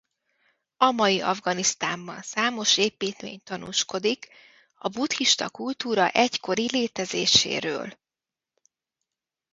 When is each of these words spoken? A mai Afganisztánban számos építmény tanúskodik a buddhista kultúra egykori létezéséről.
A 0.77 0.91
mai 0.91 1.21
Afganisztánban 1.21 2.21
számos 2.21 2.77
építmény 2.77 3.41
tanúskodik 3.43 4.27
a 4.75 4.87
buddhista 4.87 5.49
kultúra 5.49 6.09
egykori 6.09 6.67
létezéséről. 6.71 7.93